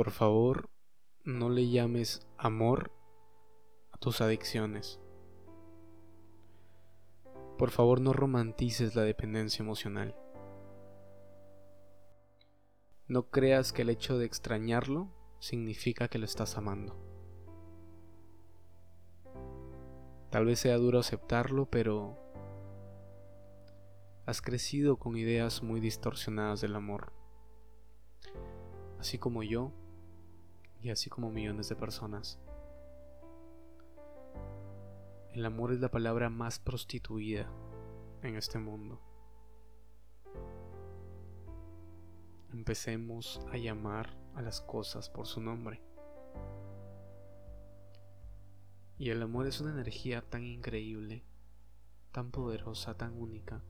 Por 0.00 0.12
favor, 0.12 0.70
no 1.24 1.50
le 1.50 1.68
llames 1.68 2.26
amor 2.38 2.90
a 3.92 3.98
tus 3.98 4.22
adicciones. 4.22 4.98
Por 7.58 7.70
favor, 7.70 8.00
no 8.00 8.14
romantices 8.14 8.96
la 8.96 9.02
dependencia 9.02 9.62
emocional. 9.62 10.16
No 13.08 13.28
creas 13.28 13.74
que 13.74 13.82
el 13.82 13.90
hecho 13.90 14.16
de 14.16 14.24
extrañarlo 14.24 15.10
significa 15.38 16.08
que 16.08 16.16
lo 16.16 16.24
estás 16.24 16.56
amando. 16.56 16.96
Tal 20.30 20.46
vez 20.46 20.60
sea 20.60 20.78
duro 20.78 20.98
aceptarlo, 20.98 21.66
pero 21.66 22.16
has 24.24 24.40
crecido 24.40 24.96
con 24.96 25.18
ideas 25.18 25.62
muy 25.62 25.78
distorsionadas 25.78 26.62
del 26.62 26.74
amor. 26.74 27.12
Así 28.98 29.18
como 29.18 29.42
yo 29.42 29.74
y 30.82 30.90
así 30.90 31.10
como 31.10 31.30
millones 31.30 31.68
de 31.68 31.76
personas. 31.76 32.38
El 35.32 35.44
amor 35.44 35.72
es 35.72 35.80
la 35.80 35.90
palabra 35.90 36.28
más 36.28 36.58
prostituida 36.58 37.50
en 38.22 38.36
este 38.36 38.58
mundo. 38.58 39.00
Empecemos 42.52 43.40
a 43.52 43.56
llamar 43.56 44.18
a 44.34 44.42
las 44.42 44.60
cosas 44.60 45.08
por 45.08 45.26
su 45.26 45.40
nombre. 45.40 45.80
Y 48.98 49.10
el 49.10 49.22
amor 49.22 49.46
es 49.46 49.60
una 49.60 49.70
energía 49.70 50.20
tan 50.20 50.44
increíble, 50.44 51.24
tan 52.12 52.30
poderosa, 52.30 52.96
tan 52.96 53.16
única, 53.16 53.62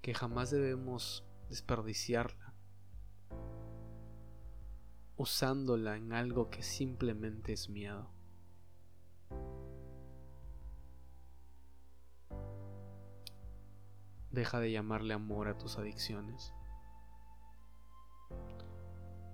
que 0.00 0.14
jamás 0.14 0.50
debemos 0.50 1.26
desperdiciarla, 1.48 2.45
usándola 5.16 5.96
en 5.96 6.12
algo 6.12 6.50
que 6.50 6.62
simplemente 6.62 7.52
es 7.52 7.68
miedo. 7.68 8.10
Deja 14.30 14.60
de 14.60 14.70
llamarle 14.70 15.14
amor 15.14 15.48
a 15.48 15.56
tus 15.56 15.78
adicciones. 15.78 16.52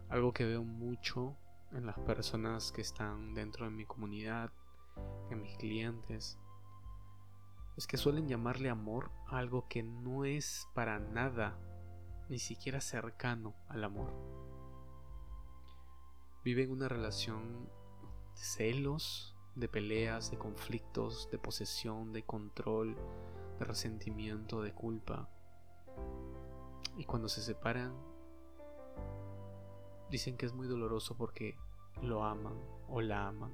Algo 0.08 0.32
que 0.32 0.44
veo 0.44 0.62
mucho 0.62 1.36
en 1.72 1.86
las 1.86 1.98
personas 1.98 2.70
que 2.70 2.82
están 2.82 3.34
dentro 3.34 3.64
de 3.64 3.70
mi 3.70 3.84
comunidad, 3.84 4.52
en 5.30 5.42
mis 5.42 5.56
clientes, 5.56 6.38
es 7.76 7.86
que 7.86 7.96
suelen 7.96 8.28
llamarle 8.28 8.68
amor 8.68 9.10
a 9.26 9.38
algo 9.38 9.66
que 9.68 9.82
no 9.82 10.24
es 10.24 10.68
para 10.74 10.98
nada, 10.98 11.58
ni 12.28 12.38
siquiera 12.38 12.80
cercano 12.80 13.54
al 13.68 13.84
amor. 13.84 14.51
Viven 16.44 16.70
una 16.70 16.88
relación 16.88 17.68
de 18.34 18.40
celos, 18.40 19.36
de 19.54 19.68
peleas, 19.68 20.30
de 20.30 20.38
conflictos, 20.38 21.28
de 21.30 21.38
posesión, 21.38 22.12
de 22.12 22.24
control, 22.24 22.96
de 23.58 23.64
resentimiento, 23.64 24.62
de 24.62 24.72
culpa. 24.72 25.28
Y 26.96 27.04
cuando 27.04 27.28
se 27.28 27.42
separan, 27.42 27.94
dicen 30.10 30.36
que 30.36 30.46
es 30.46 30.52
muy 30.52 30.66
doloroso 30.66 31.16
porque 31.16 31.56
lo 32.02 32.24
aman 32.24 32.58
o 32.88 33.00
la 33.00 33.28
aman. 33.28 33.52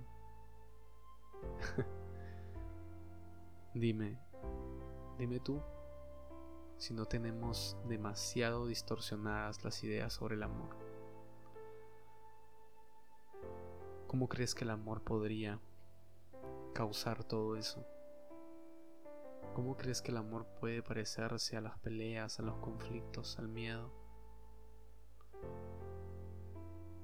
Dime, 3.74 4.18
dime 5.18 5.38
tú, 5.40 5.60
si 6.78 6.94
no 6.94 7.04
tenemos 7.04 7.76
demasiado 7.86 8.66
distorsionadas 8.66 9.62
las 9.62 9.84
ideas 9.84 10.14
sobre 10.14 10.36
el 10.36 10.42
amor. 10.42 10.74
¿Cómo 14.08 14.28
crees 14.28 14.56
que 14.56 14.64
el 14.64 14.70
amor 14.70 15.04
podría 15.04 15.60
causar 16.74 17.22
todo 17.22 17.54
eso? 17.56 17.86
¿Cómo 19.54 19.76
crees 19.76 20.02
que 20.02 20.10
el 20.10 20.16
amor 20.16 20.46
puede 20.58 20.82
parecerse 20.82 21.56
a 21.56 21.60
las 21.60 21.78
peleas, 21.78 22.40
a 22.40 22.42
los 22.42 22.56
conflictos, 22.58 23.38
al 23.38 23.46
miedo? 23.46 23.92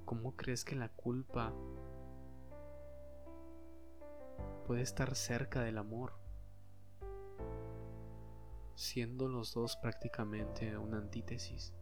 ¿Cómo 0.04 0.34
crees 0.34 0.65
que 0.65 0.75
la 0.75 0.88
culpa 0.88 1.53
puede 4.66 4.82
estar 4.82 5.15
cerca 5.15 5.62
del 5.62 5.78
amor? 5.78 6.25
siendo 8.75 9.28
los 9.28 9.54
dos 9.54 9.76
prácticamente 9.76 10.76
una 10.76 10.98
antítesis. 10.98 11.72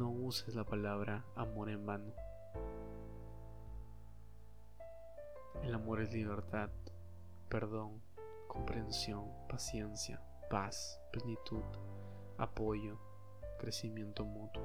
No 0.00 0.08
uses 0.08 0.54
la 0.54 0.64
palabra 0.64 1.26
amor 1.36 1.68
en 1.68 1.84
vano. 1.84 2.14
El 5.62 5.74
amor 5.74 6.00
es 6.00 6.10
libertad, 6.10 6.70
perdón, 7.50 8.00
comprensión, 8.48 9.26
paciencia, 9.46 10.22
paz, 10.48 10.98
plenitud, 11.12 11.62
apoyo, 12.38 12.98
crecimiento 13.58 14.24
mutuo. 14.24 14.62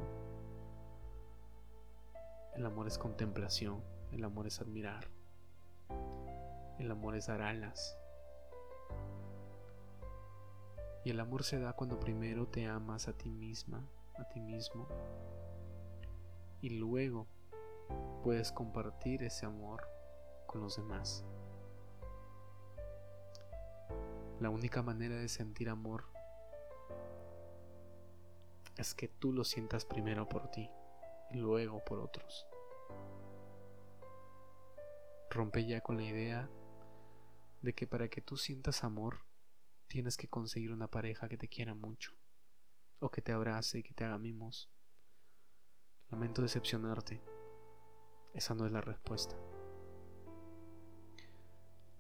El 2.54 2.66
amor 2.66 2.88
es 2.88 2.98
contemplación, 2.98 3.84
el 4.14 4.24
amor 4.24 4.48
es 4.48 4.62
admirar. 4.62 5.10
El 6.80 6.90
amor 6.90 7.18
es 7.18 7.28
dar 7.28 7.42
alas. 7.42 7.98
Y 11.04 11.10
el 11.10 11.20
amor 11.20 11.44
se 11.44 11.60
da 11.60 11.74
cuando 11.74 12.00
primero 12.00 12.48
te 12.48 12.68
amas 12.68 13.10
a 13.10 13.18
ti 13.18 13.30
misma, 13.30 13.86
a 14.18 14.28
ti 14.30 14.40
mismo. 14.40 14.88
Y 16.62 16.70
luego 16.70 17.28
puedes 18.24 18.52
compartir 18.52 19.24
ese 19.24 19.46
amor 19.46 19.88
con 20.48 20.62
los 20.62 20.78
demás. 20.78 21.24
La 24.40 24.50
única 24.50 24.82
manera 24.82 25.16
de 25.16 25.30
sentir 25.30 25.70
amor 25.70 26.06
es 28.78 28.94
que 28.94 29.08
tú 29.08 29.32
lo 29.32 29.44
sientas 29.44 29.86
primero 29.86 30.28
por 30.28 30.50
ti 30.52 30.70
y 31.32 31.38
luego 31.38 31.84
por 31.86 32.00
otros. 32.00 32.48
Rompe 35.30 35.66
ya 35.66 35.82
con 35.82 35.98
la 35.98 36.04
idea 36.04 36.50
de 37.62 37.74
que 37.74 37.88
para 37.88 38.10
que 38.10 38.22
tú 38.22 38.38
sientas 38.38 38.84
amor 38.84 39.26
tienes 39.88 40.18
que 40.18 40.28
conseguir 40.28 40.72
una 40.72 40.88
pareja 40.88 41.30
que 41.30 41.38
te 41.38 41.48
quiera 41.48 41.74
mucho, 41.74 42.14
o 43.00 43.10
que 43.10 43.22
te 43.22 43.32
abrace 43.32 43.80
y 43.80 43.84
que 43.84 43.94
te 43.94 44.04
haga 44.04 44.18
mimos. 44.18 44.70
Lamento 46.10 46.42
decepcionarte, 46.42 47.22
esa 48.34 48.54
no 48.54 48.66
es 48.66 48.72
la 48.72 48.82
respuesta. 48.82 49.36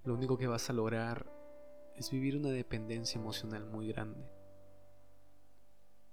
Lo 0.03 0.13
único 0.13 0.37
que 0.37 0.47
vas 0.47 0.69
a 0.69 0.73
lograr 0.73 1.25
es 1.95 2.11
vivir 2.11 2.37
una 2.37 2.49
dependencia 2.49 3.19
emocional 3.19 3.65
muy 3.65 3.87
grande. 3.87 4.29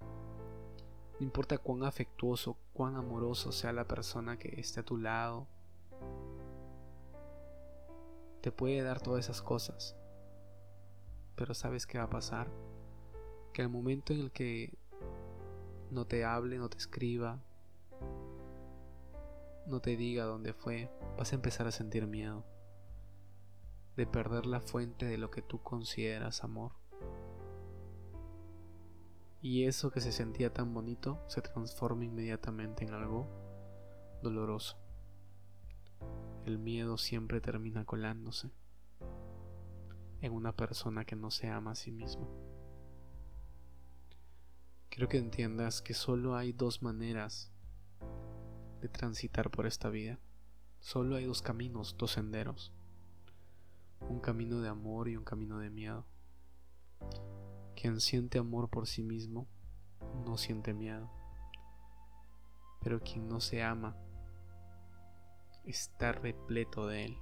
No 0.00 1.26
importa 1.26 1.58
cuán 1.58 1.84
afectuoso, 1.84 2.56
cuán 2.72 2.96
amoroso 2.96 3.52
sea 3.52 3.72
la 3.72 3.86
persona 3.86 4.38
que 4.38 4.58
esté 4.58 4.80
a 4.80 4.84
tu 4.84 4.96
lado, 4.96 5.46
te 8.40 8.50
puede 8.50 8.82
dar 8.82 9.00
todas 9.00 9.26
esas 9.26 9.42
cosas. 9.42 9.96
Pero 11.36 11.54
¿sabes 11.54 11.86
qué 11.86 11.98
va 11.98 12.04
a 12.04 12.10
pasar? 12.10 12.50
Que 13.52 13.62
al 13.62 13.68
momento 13.68 14.12
en 14.12 14.20
el 14.20 14.30
que 14.32 14.72
no 15.90 16.06
te 16.06 16.24
hable, 16.24 16.58
no 16.58 16.68
te 16.68 16.78
escriba, 16.78 17.38
no 19.66 19.80
te 19.80 19.96
diga 19.96 20.24
dónde 20.24 20.52
fue, 20.52 20.90
vas 21.18 21.32
a 21.32 21.34
empezar 21.34 21.66
a 21.66 21.72
sentir 21.72 22.06
miedo 22.06 22.44
de 23.96 24.06
perder 24.06 24.46
la 24.46 24.60
fuente 24.60 25.04
de 25.04 25.18
lo 25.18 25.30
que 25.30 25.42
tú 25.42 25.62
consideras 25.62 26.44
amor. 26.44 26.72
Y 29.42 29.64
eso 29.64 29.90
que 29.90 30.00
se 30.00 30.12
sentía 30.12 30.52
tan 30.52 30.72
bonito 30.72 31.22
se 31.26 31.42
transforma 31.42 32.04
inmediatamente 32.04 32.84
en 32.84 32.94
algo 32.94 33.26
doloroso 34.22 34.82
el 36.44 36.58
miedo 36.58 36.98
siempre 36.98 37.40
termina 37.40 37.84
colándose 37.84 38.50
en 40.20 40.32
una 40.32 40.52
persona 40.52 41.04
que 41.04 41.16
no 41.16 41.30
se 41.30 41.48
ama 41.48 41.72
a 41.72 41.76
sí 41.76 41.90
mismo. 41.92 42.28
Quiero 44.92 45.08
que 45.08 45.16
entiendas 45.16 45.80
que 45.80 45.94
solo 45.94 46.36
hay 46.36 46.52
dos 46.52 46.82
maneras 46.82 47.50
de 48.82 48.90
transitar 48.90 49.50
por 49.50 49.64
esta 49.64 49.88
vida. 49.88 50.18
Solo 50.80 51.16
hay 51.16 51.24
dos 51.24 51.40
caminos, 51.40 51.96
dos 51.96 52.10
senderos. 52.10 52.74
Un 54.10 54.20
camino 54.20 54.60
de 54.60 54.68
amor 54.68 55.08
y 55.08 55.16
un 55.16 55.24
camino 55.24 55.58
de 55.60 55.70
miedo. 55.70 56.04
Quien 57.74 58.02
siente 58.02 58.38
amor 58.38 58.68
por 58.68 58.86
sí 58.86 59.02
mismo 59.02 59.48
no 60.26 60.36
siente 60.36 60.74
miedo. 60.74 61.10
Pero 62.82 63.00
quien 63.00 63.30
no 63.30 63.40
se 63.40 63.62
ama 63.62 63.96
está 65.64 66.12
repleto 66.12 66.86
de 66.86 67.06
él. 67.06 67.18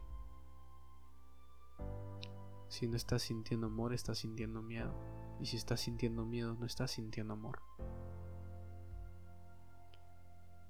Si 2.66 2.88
no 2.88 2.96
estás 2.96 3.22
sintiendo 3.22 3.68
amor, 3.68 3.94
estás 3.94 4.18
sintiendo 4.18 4.60
miedo. 4.60 5.19
Y 5.40 5.46
si 5.46 5.56
estás 5.56 5.80
sintiendo 5.80 6.24
miedo, 6.24 6.54
no 6.54 6.66
estás 6.66 6.90
sintiendo 6.90 7.32
amor. 7.32 7.60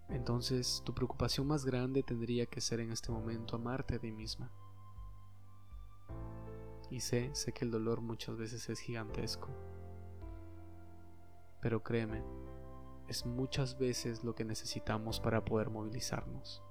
Entonces, 0.08 0.82
tu 0.84 0.94
preocupación 0.94 1.46
más 1.46 1.64
grande 1.64 2.02
tendría 2.02 2.46
que 2.46 2.60
ser 2.60 2.80
en 2.80 2.90
este 2.90 3.12
momento 3.12 3.56
amarte 3.56 3.96
a 3.96 3.98
ti 3.98 4.10
misma. 4.10 4.50
Y 6.90 7.00
sé, 7.00 7.30
sé 7.34 7.52
que 7.52 7.64
el 7.64 7.70
dolor 7.70 8.00
muchas 8.00 8.36
veces 8.36 8.68
es 8.68 8.80
gigantesco. 8.80 9.48
Pero 11.60 11.82
créeme, 11.82 12.24
es 13.06 13.24
muchas 13.26 13.78
veces 13.78 14.24
lo 14.24 14.34
que 14.34 14.44
necesitamos 14.44 15.20
para 15.20 15.44
poder 15.44 15.70
movilizarnos. 15.70 16.62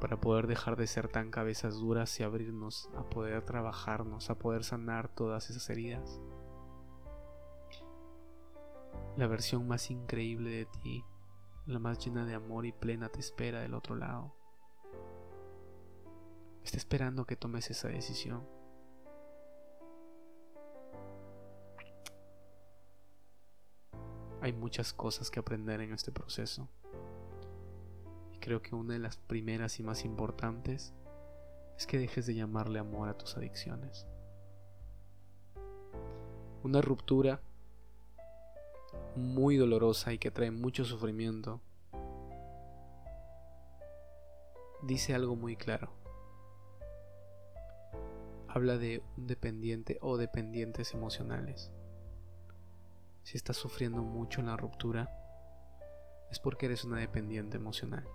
Para 0.00 0.20
poder 0.20 0.48
dejar 0.48 0.76
de 0.76 0.88
ser 0.88 1.08
tan 1.08 1.30
cabezas 1.30 1.74
duras 1.74 2.18
y 2.18 2.24
abrirnos 2.24 2.88
a 2.96 3.08
poder 3.08 3.44
trabajarnos, 3.44 4.30
a 4.30 4.38
poder 4.38 4.64
sanar 4.64 5.08
todas 5.08 5.50
esas 5.50 5.70
heridas. 5.70 6.20
La 9.16 9.26
versión 9.26 9.68
más 9.68 9.90
increíble 9.90 10.50
de 10.50 10.66
ti 10.66 11.04
la 11.66 11.78
más 11.78 11.98
llena 11.98 12.26
de 12.26 12.34
amor 12.34 12.66
y 12.66 12.72
plena 12.72 13.08
te 13.08 13.20
espera 13.20 13.60
del 13.60 13.74
otro 13.74 13.96
lado. 13.96 14.34
Está 16.62 16.76
esperando 16.76 17.24
que 17.24 17.36
tomes 17.36 17.70
esa 17.70 17.88
decisión. 17.88 18.46
Hay 24.42 24.52
muchas 24.52 24.92
cosas 24.92 25.30
que 25.30 25.40
aprender 25.40 25.80
en 25.80 25.94
este 25.94 26.12
proceso. 26.12 26.68
Y 28.34 28.38
creo 28.40 28.60
que 28.60 28.74
una 28.74 28.92
de 28.92 28.98
las 28.98 29.16
primeras 29.16 29.80
y 29.80 29.82
más 29.82 30.04
importantes 30.04 30.92
es 31.78 31.86
que 31.86 31.98
dejes 31.98 32.26
de 32.26 32.34
llamarle 32.34 32.78
amor 32.78 33.08
a 33.08 33.16
tus 33.16 33.38
adicciones. 33.38 34.06
Una 36.62 36.82
ruptura 36.82 37.40
muy 39.16 39.56
dolorosa 39.56 40.12
y 40.12 40.18
que 40.18 40.30
trae 40.30 40.50
mucho 40.50 40.84
sufrimiento, 40.84 41.60
dice 44.82 45.14
algo 45.14 45.36
muy 45.36 45.56
claro. 45.56 45.92
Habla 48.48 48.78
de 48.78 49.02
un 49.16 49.26
dependiente 49.26 49.98
o 50.00 50.16
dependientes 50.16 50.94
emocionales. 50.94 51.72
Si 53.22 53.36
estás 53.36 53.56
sufriendo 53.56 54.02
mucho 54.02 54.40
en 54.40 54.46
la 54.46 54.56
ruptura, 54.56 55.10
es 56.30 56.38
porque 56.38 56.66
eres 56.66 56.84
una 56.84 56.98
dependiente 56.98 57.56
emocional. 57.56 58.06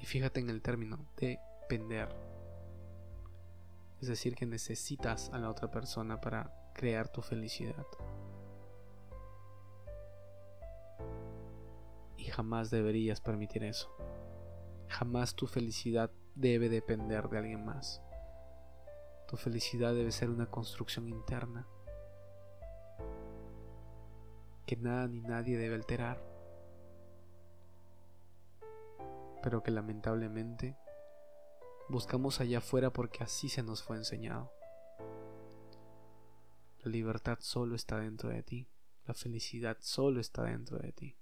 Y 0.00 0.06
fíjate 0.06 0.40
en 0.40 0.48
el 0.48 0.62
término 0.62 1.06
depender. 1.16 2.14
Es 4.00 4.08
decir, 4.08 4.34
que 4.34 4.46
necesitas 4.46 5.28
a 5.30 5.38
la 5.38 5.50
otra 5.50 5.70
persona 5.70 6.20
para 6.20 6.59
crear 6.72 7.08
tu 7.08 7.22
felicidad. 7.22 7.86
Y 12.16 12.24
jamás 12.24 12.70
deberías 12.70 13.20
permitir 13.20 13.64
eso. 13.64 13.90
Jamás 14.88 15.34
tu 15.34 15.46
felicidad 15.46 16.10
debe 16.34 16.68
depender 16.68 17.28
de 17.28 17.38
alguien 17.38 17.64
más. 17.64 18.02
Tu 19.28 19.36
felicidad 19.36 19.94
debe 19.94 20.10
ser 20.10 20.28
una 20.30 20.46
construcción 20.46 21.08
interna 21.08 21.66
que 24.66 24.76
nada 24.76 25.08
ni 25.08 25.20
nadie 25.20 25.58
debe 25.58 25.74
alterar, 25.74 26.22
pero 29.42 29.64
que 29.64 29.72
lamentablemente 29.72 30.76
buscamos 31.88 32.40
allá 32.40 32.58
afuera 32.58 32.92
porque 32.92 33.24
así 33.24 33.48
se 33.48 33.64
nos 33.64 33.82
fue 33.82 33.96
enseñado. 33.96 34.52
La 36.82 36.90
libertad 36.90 37.38
solo 37.40 37.74
está 37.74 37.98
dentro 37.98 38.30
de 38.30 38.42
ti. 38.42 38.66
La 39.06 39.14
felicidad 39.14 39.76
solo 39.80 40.20
está 40.20 40.44
dentro 40.44 40.78
de 40.78 40.92
ti. 40.92 41.16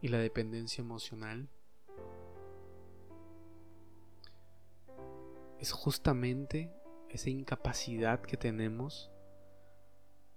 Y 0.00 0.08
la 0.08 0.18
dependencia 0.18 0.82
emocional 0.82 1.48
es 5.58 5.72
justamente 5.72 6.70
esa 7.08 7.30
incapacidad 7.30 8.20
que 8.20 8.36
tenemos 8.36 9.10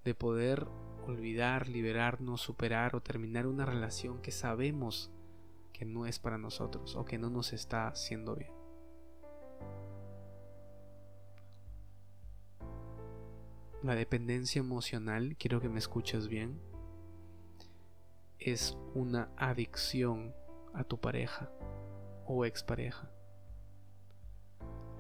de 0.03 0.15
poder 0.15 0.65
olvidar, 1.05 1.67
liberarnos, 1.67 2.41
superar 2.41 2.95
o 2.95 3.01
terminar 3.01 3.45
una 3.45 3.65
relación 3.65 4.21
que 4.21 4.31
sabemos 4.31 5.11
que 5.73 5.85
no 5.85 6.05
es 6.05 6.17
para 6.17 6.37
nosotros 6.37 6.95
o 6.95 7.05
que 7.05 7.17
no 7.17 7.29
nos 7.29 7.51
está 7.51 7.87
haciendo 7.87 8.35
bien. 8.35 8.56
La 13.87 13.95
dependencia 13.95 14.59
emocional, 14.59 15.37
quiero 15.39 15.61
que 15.61 15.69
me 15.69 15.79
escuches 15.79 16.27
bien, 16.27 16.59
es 18.37 18.77
una 18.93 19.29
adicción 19.37 20.35
a 20.73 20.83
tu 20.83 20.99
pareja 20.99 21.49
o 22.25 22.43
expareja. 22.43 23.09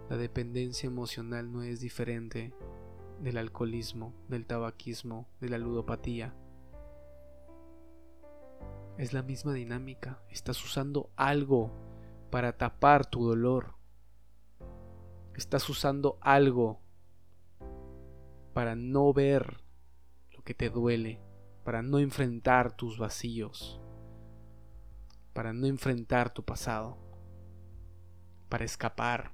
La 0.09 0.15
dependencia 0.15 0.87
emocional 0.87 1.51
no 1.51 1.63
es 1.63 1.81
diferente 1.81 2.53
del 3.19 3.37
alcoholismo, 3.39 4.13
del 4.29 4.45
tabaquismo, 4.45 5.27
de 5.41 5.49
la 5.49 5.57
ludopatía. 5.57 6.33
Es 8.97 9.11
la 9.11 9.21
misma 9.21 9.51
dinámica. 9.51 10.21
Estás 10.29 10.63
usando 10.63 11.09
algo 11.17 11.73
para 12.31 12.57
tapar 12.57 13.05
tu 13.05 13.27
dolor. 13.27 13.73
Estás 15.35 15.67
usando 15.67 16.17
algo 16.21 16.86
para 18.57 18.73
no 18.73 19.13
ver 19.13 19.61
lo 20.35 20.41
que 20.41 20.55
te 20.55 20.71
duele, 20.71 21.21
para 21.63 21.83
no 21.83 21.99
enfrentar 21.99 22.75
tus 22.75 22.97
vacíos, 22.97 23.79
para 25.33 25.53
no 25.53 25.67
enfrentar 25.67 26.33
tu 26.33 26.43
pasado, 26.43 26.97
para 28.49 28.65
escapar. 28.65 29.31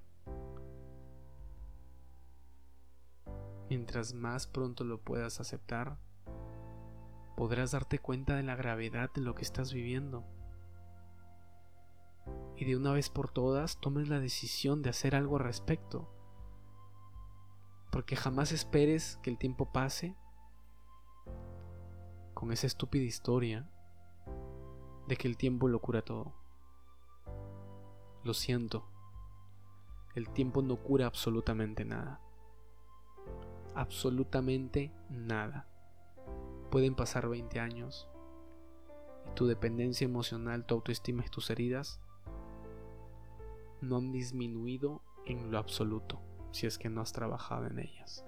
Mientras 3.69 4.13
más 4.13 4.45
pronto 4.45 4.83
lo 4.83 4.99
puedas 4.99 5.39
aceptar, 5.39 5.97
podrás 7.37 7.71
darte 7.71 7.99
cuenta 7.99 8.35
de 8.35 8.43
la 8.43 8.57
gravedad 8.57 9.09
de 9.13 9.21
lo 9.21 9.35
que 9.35 9.43
estás 9.43 9.71
viviendo. 9.71 10.25
Y 12.57 12.65
de 12.65 12.75
una 12.75 12.91
vez 12.91 13.09
por 13.09 13.31
todas 13.31 13.79
tomes 13.79 14.09
la 14.09 14.19
decisión 14.19 14.81
de 14.81 14.89
hacer 14.89 15.15
algo 15.15 15.37
al 15.37 15.45
respecto 15.45 16.13
porque 17.93 18.15
jamás 18.15 18.51
esperes 18.51 19.19
que 19.21 19.29
el 19.29 19.37
tiempo 19.37 19.71
pase 19.71 20.15
con 22.33 22.51
esa 22.51 22.65
estúpida 22.65 23.03
historia 23.03 23.69
de 25.07 25.15
que 25.15 25.27
el 25.27 25.37
tiempo 25.37 25.67
lo 25.67 25.79
cura 25.79 26.01
todo. 26.01 26.33
Lo 28.23 28.33
siento, 28.33 28.87
el 30.15 30.27
tiempo 30.27 30.63
no 30.63 30.77
cura 30.77 31.05
absolutamente 31.05 31.85
nada. 31.85 32.19
Absolutamente 33.75 34.91
nada. 35.11 35.67
Pueden 36.71 36.95
pasar 36.95 37.29
20 37.29 37.59
años 37.59 38.09
y 39.29 39.35
tu 39.35 39.45
dependencia 39.45 40.05
emocional, 40.05 40.65
tu 40.65 40.73
autoestima 40.73 41.23
y 41.23 41.29
tus 41.29 41.51
heridas 41.51 42.01
no 43.81 43.97
han 43.97 44.11
disminuido 44.11 45.03
en 45.27 45.51
lo 45.51 45.59
absoluto 45.59 46.32
si 46.53 46.67
es 46.67 46.77
que 46.77 46.87
no 46.87 47.01
has 47.01 47.11
trabajado 47.11 47.65
en 47.65 47.79
ellas. 47.79 48.23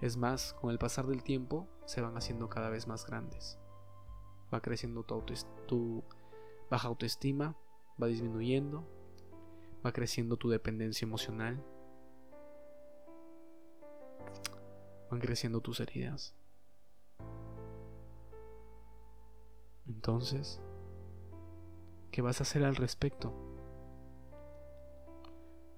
Es 0.00 0.16
más, 0.16 0.52
con 0.54 0.70
el 0.70 0.78
pasar 0.78 1.06
del 1.06 1.22
tiempo 1.22 1.68
se 1.86 2.00
van 2.00 2.16
haciendo 2.16 2.48
cada 2.50 2.68
vez 2.68 2.86
más 2.86 3.06
grandes. 3.06 3.58
Va 4.52 4.60
creciendo 4.60 5.04
tu, 5.04 5.22
tu 5.66 6.04
baja 6.68 6.88
autoestima, 6.88 7.56
va 8.02 8.08
disminuyendo, 8.08 8.84
va 9.84 9.92
creciendo 9.92 10.36
tu 10.36 10.50
dependencia 10.50 11.06
emocional, 11.06 11.64
van 15.08 15.20
creciendo 15.20 15.60
tus 15.60 15.78
heridas. 15.78 16.34
Entonces, 19.86 20.60
¿qué 22.10 22.22
vas 22.22 22.40
a 22.40 22.42
hacer 22.42 22.64
al 22.64 22.74
respecto? 22.74 23.45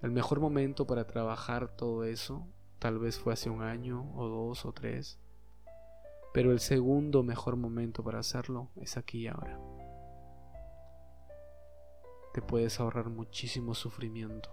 El 0.00 0.12
mejor 0.12 0.38
momento 0.38 0.86
para 0.86 1.08
trabajar 1.08 1.68
todo 1.68 2.04
eso 2.04 2.46
tal 2.78 3.00
vez 3.00 3.18
fue 3.18 3.32
hace 3.32 3.50
un 3.50 3.62
año 3.62 4.12
o 4.14 4.28
dos 4.28 4.64
o 4.64 4.72
tres, 4.72 5.18
pero 6.32 6.52
el 6.52 6.60
segundo 6.60 7.24
mejor 7.24 7.56
momento 7.56 8.04
para 8.04 8.20
hacerlo 8.20 8.68
es 8.76 8.96
aquí 8.96 9.22
y 9.22 9.26
ahora. 9.26 9.58
Te 12.32 12.40
puedes 12.42 12.78
ahorrar 12.78 13.08
muchísimo 13.10 13.74
sufrimiento 13.74 14.50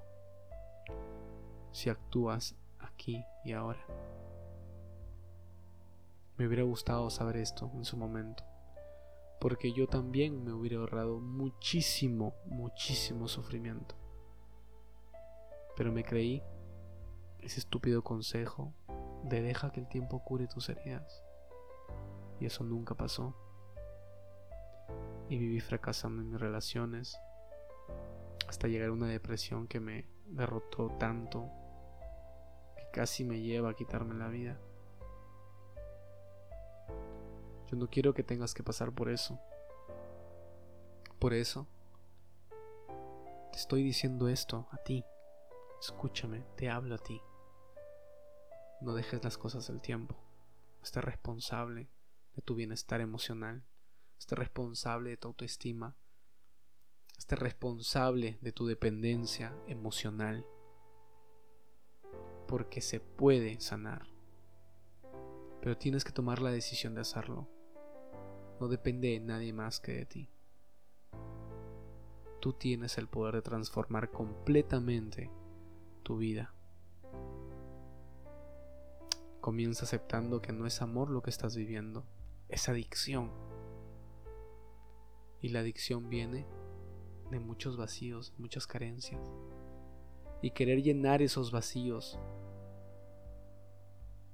si 1.72 1.92
actúas 1.92 2.56
aquí 2.80 3.24
y 3.44 3.52
ahora. 3.52 3.86
Me 6.38 6.48
hubiera 6.48 6.64
gustado 6.64 7.12
saber 7.12 7.38
esto 7.38 7.70
en 7.76 7.86
su 7.86 7.98
momento, 7.98 8.44
porque 9.40 9.74
yo 9.74 9.86
también 9.86 10.44
me 10.44 10.54
hubiera 10.54 10.78
ahorrado 10.78 11.20
muchísimo, 11.20 12.34
muchísimo 12.46 13.28
sufrimiento. 13.28 13.96
Pero 15.76 15.92
me 15.92 16.04
creí 16.04 16.42
ese 17.40 17.60
estúpido 17.60 18.04
consejo 18.04 18.74
de 19.24 19.42
deja 19.42 19.72
que 19.72 19.80
el 19.80 19.88
tiempo 19.88 20.24
cure 20.24 20.48
tus 20.48 20.70
heridas. 20.70 21.24
Y 22.40 22.46
eso 22.46 22.64
nunca 22.64 22.96
pasó. 22.96 23.36
Y 25.30 25.38
viví 25.38 25.60
fracasando 25.60 26.22
en 26.22 26.32
mis 26.32 26.40
relaciones 26.40 27.18
hasta 28.48 28.68
llegar 28.68 28.90
a 28.90 28.94
una 28.94 29.08
depresión 29.08 29.68
que 29.68 29.80
me 29.80 30.08
derrotó 30.28 30.90
tanto 31.00 31.50
que 32.78 32.84
casi 32.92 33.24
me 33.24 33.42
lleva 33.42 33.72
a 33.72 33.74
quitarme 33.74 34.16
la 34.16 34.28
vida. 34.28 34.60
Yo 37.68 37.78
no 37.78 37.90
quiero 37.90 38.14
que 38.14 38.24
tengas 38.24 38.54
que 38.54 38.64
pasar 38.64 38.92
por 38.92 39.10
eso. 39.10 39.40
Por 41.20 41.34
eso, 41.34 41.68
te 43.52 43.58
estoy 43.58 43.82
diciendo 43.82 44.28
esto 44.28 44.68
a 44.72 44.78
ti. 44.78 45.04
Escúchame, 45.80 46.44
te 46.56 46.70
hablo 46.70 46.96
a 46.96 46.98
ti. 46.98 47.22
No 48.82 48.94
dejes 48.94 49.24
las 49.24 49.38
cosas 49.38 49.70
al 49.70 49.82
tiempo. 49.82 50.16
Esté 50.84 51.02
responsable 51.02 51.90
de 52.36 52.42
tu 52.42 52.56
bienestar 52.56 53.02
emocional. 53.02 53.64
Esté 54.18 54.36
responsable 54.36 55.12
de 55.12 55.18
tu 55.18 55.28
autoestima. 55.28 55.96
Esté 57.18 57.36
responsable 57.36 58.38
de 58.42 58.52
tu 58.52 58.66
dependencia 58.66 59.56
emocional. 59.68 60.46
Porque 62.48 62.82
se 62.82 63.00
puede 63.00 63.60
sanar. 63.60 64.08
Pero 65.62 65.78
tienes 65.78 66.04
que 66.04 66.12
tomar 66.12 66.42
la 66.42 66.52
decisión 66.52 66.94
de 66.96 67.02
hacerlo 67.02 67.50
no 68.60 68.68
depende 68.68 69.10
de 69.10 69.20
nadie 69.20 69.54
más 69.54 69.80
que 69.80 69.94
de 69.94 70.06
ti. 70.06 70.30
Tú 72.40 72.54
tienes 72.54 72.98
el 72.98 73.08
poder 73.08 73.36
de 73.36 73.42
transformar 73.42 74.12
completamente 74.12 75.32
tu 76.06 76.18
vida. 76.18 76.54
Comienza 79.42 79.84
aceptando 79.84 80.42
que 80.42 80.54
no 80.54 80.66
es 80.66 80.82
amor 80.82 81.10
lo 81.10 81.22
que 81.22 81.32
estás 81.32 81.56
viviendo, 81.56 82.06
es 82.48 82.70
adicción. 82.70 83.32
Y 85.42 85.50
la 85.50 85.60
adicción 85.60 86.10
viene 86.10 86.46
de 87.32 87.40
muchos 87.40 87.76
vacíos, 87.76 88.34
muchas 88.38 88.68
carencias. 88.68 89.20
Y 90.42 90.52
querer 90.52 90.84
llenar 90.84 91.22
esos 91.22 91.52
vacíos 91.52 92.20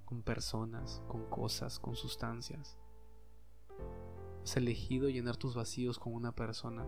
con 0.05 0.23
personas, 0.23 1.01
con 1.07 1.25
cosas, 1.29 1.79
con 1.79 1.95
sustancias. 1.95 2.77
Has 4.43 4.57
elegido 4.57 5.07
llenar 5.07 5.37
tus 5.37 5.55
vacíos 5.55 5.99
con 5.99 6.13
una 6.13 6.33
persona. 6.33 6.85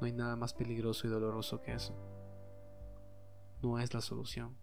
No 0.00 0.06
hay 0.06 0.12
nada 0.12 0.34
más 0.36 0.54
peligroso 0.54 1.06
y 1.06 1.10
doloroso 1.10 1.60
que 1.60 1.74
eso. 1.74 1.94
No 3.62 3.78
es 3.78 3.92
la 3.92 4.00
solución. 4.00 4.56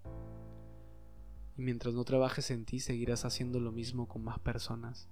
Y 1.56 1.62
mientras 1.62 1.94
no 1.94 2.04
trabajes 2.04 2.52
en 2.52 2.66
ti, 2.66 2.80
seguirás 2.80 3.26
haciendo 3.26 3.60
lo 3.60 3.72
mismo 3.72 4.08
con 4.08 4.24
más 4.24 4.40
personas. 4.40 5.10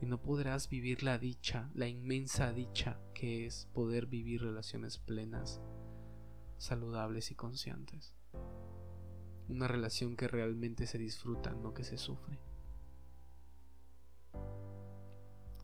Y 0.00 0.06
no 0.06 0.20
podrás 0.20 0.68
vivir 0.68 1.02
la 1.02 1.18
dicha, 1.18 1.70
la 1.74 1.88
inmensa 1.88 2.52
dicha 2.52 3.00
que 3.14 3.46
es 3.46 3.68
poder 3.72 4.06
vivir 4.06 4.42
relaciones 4.42 4.98
plenas, 4.98 5.60
saludables 6.58 7.30
y 7.30 7.34
conscientes. 7.34 8.14
Una 9.48 9.68
relación 9.68 10.16
que 10.16 10.28
realmente 10.28 10.86
se 10.86 10.98
disfruta, 10.98 11.52
no 11.52 11.72
que 11.74 11.84
se 11.84 11.98
sufre. 11.98 12.38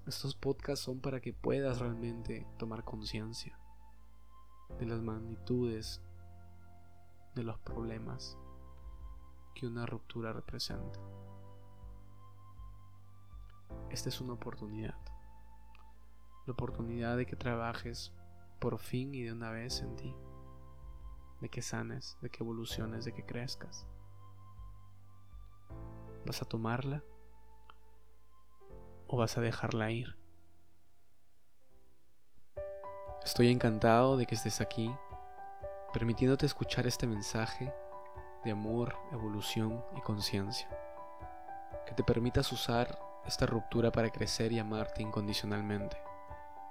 Estos 0.07 0.35
podcasts 0.35 0.85
son 0.85 1.01
para 1.01 1.21
que 1.21 1.33
puedas 1.33 1.79
realmente 1.79 2.47
tomar 2.59 2.85
conciencia 2.85 3.57
de 4.79 4.87
las 4.87 5.01
magnitudes 5.01 6.01
de 7.35 7.43
los 7.43 7.59
problemas 7.59 8.39
que 9.55 9.67
una 9.67 9.87
ruptura 9.87 10.33
representa. 10.33 11.01
Esta 13.91 14.09
es 14.09 14.21
una 14.21 14.35
oportunidad. 14.35 14.97
La 16.47 16.53
oportunidad 16.53 17.17
de 17.17 17.27
que 17.27 17.37
trabajes 17.37 18.13
por 18.59 18.79
fin 18.79 19.15
y 19.15 19.23
de 19.23 19.33
una 19.33 19.51
vez 19.51 19.81
en 19.81 19.97
ti. 19.97 20.15
De 21.41 21.49
que 21.49 21.63
sanes, 21.63 22.17
de 22.21 22.31
que 22.31 22.43
evoluciones, 22.43 23.05
de 23.05 23.13
que 23.13 23.25
crezcas. 23.25 23.87
¿Vas 26.25 26.43
a 26.43 26.45
tomarla? 26.45 27.03
o 29.13 29.17
vas 29.19 29.37
a 29.37 29.43
dejarla 29.43 29.91
ir. 29.91 30.17
Estoy 33.23 33.49
encantado 33.49 34.17
de 34.17 34.25
que 34.25 34.35
estés 34.35 34.63
aquí, 34.63 34.91
permitiéndote 35.93 36.47
escuchar 36.47 36.87
este 36.87 37.07
mensaje 37.07 37.73
de 38.45 38.51
amor, 38.51 38.97
evolución 39.13 39.85
y 39.97 40.01
conciencia. 40.01 40.69
Que 41.87 41.95
te 41.95 42.03
permitas 42.03 42.51
usar 42.51 42.99
esta 43.27 43.47
ruptura 43.47 43.93
para 43.93 44.11
crecer 44.11 44.53
y 44.53 44.59
amarte 44.59 45.03
incondicionalmente, 45.03 45.97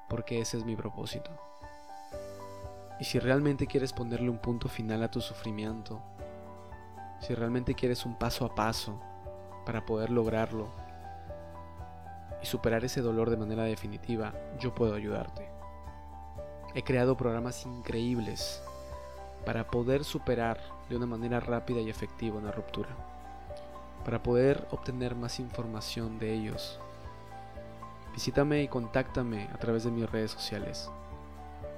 porque 0.10 0.42
ese 0.42 0.58
es 0.58 0.66
mi 0.66 0.76
propósito. 0.76 1.32
Y 3.00 3.06
si 3.06 3.20
realmente 3.20 3.68
quieres 3.68 3.94
ponerle 3.94 4.30
un 4.30 4.40
punto 4.40 4.68
final 4.68 5.04
a 5.04 5.12
tu 5.12 5.22
sufrimiento, 5.22 6.02
si 7.20 7.36
realmente 7.36 7.76
quieres 7.76 8.06
un 8.06 8.18
paso 8.18 8.46
a 8.46 8.56
paso 8.56 9.00
para 9.66 9.86
poder 9.86 10.10
lograrlo 10.10 10.70
y 12.42 12.46
superar 12.48 12.84
ese 12.84 13.02
dolor 13.02 13.30
de 13.30 13.38
manera 13.38 13.64
definitiva, 13.64 14.34
yo 14.60 14.74
puedo 14.74 14.96
ayudarte. 14.96 15.48
He 16.74 16.84
creado 16.84 17.16
programas 17.16 17.66
increíbles 17.66 18.64
para 19.46 19.68
poder 19.68 20.04
superar 20.04 20.60
de 20.90 20.98
una 20.98 21.06
manera 21.06 21.40
rápida 21.40 21.80
y 21.80 21.90
efectiva 21.90 22.38
una 22.38 22.52
ruptura, 22.52 22.90
para 24.06 24.22
poder 24.22 24.68
obtener 24.72 25.16
más 25.16 25.40
información 25.40 26.20
de 26.20 26.34
ellos. 26.34 26.80
Visítame 28.14 28.62
y 28.62 28.68
contáctame 28.68 29.48
a 29.54 29.58
través 29.58 29.84
de 29.84 29.92
mis 29.92 30.10
redes 30.10 30.32
sociales. 30.32 30.90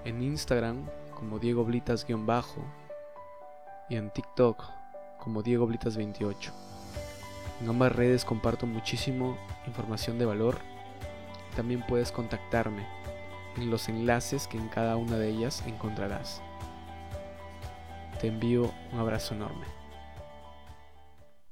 En 0.04 0.22
Instagram 0.22 0.86
como 1.14 1.40
Diego 1.40 1.64
Blitas-bajo 1.64 2.62
y 3.90 3.96
en 3.96 4.10
TikTok 4.10 4.66
como 5.20 5.42
Diego 5.42 5.68
Blitas28. 5.68 6.52
En 7.62 7.70
ambas 7.70 7.96
redes 7.96 8.26
comparto 8.26 8.66
muchísimo 8.66 9.38
información 9.68 10.20
de 10.20 10.26
valor. 10.26 10.58
También 11.56 11.86
puedes 11.88 12.12
contactarme 12.12 12.86
en 13.56 13.70
los 13.70 13.88
enlaces 13.88 14.48
que 14.48 14.58
en 14.58 14.68
cada 14.70 14.98
una 14.98 15.18
de 15.18 15.30
ellas 15.30 15.64
encontrarás. 15.68 16.42
Te 18.24 18.30
envío 18.30 18.72
un 18.94 19.00
abrazo 19.00 19.34
enorme. 19.34 19.66